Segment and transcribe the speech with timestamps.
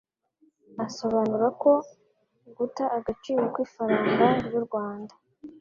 [0.85, 1.71] asobanura ko
[2.55, 5.13] 'Guta agaciro kw'ifaranga ry'u Rwanda